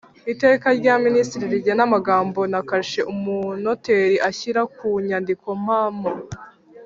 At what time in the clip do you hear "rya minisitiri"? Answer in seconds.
0.79-1.45